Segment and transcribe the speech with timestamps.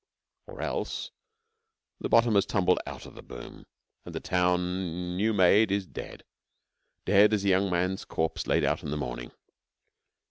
[0.47, 1.11] Or else
[1.99, 3.67] the bottom has tumbled out of the boom,
[4.03, 6.23] and the town new made is dead
[7.05, 9.29] dead as a young man's corpse laid out in the morning.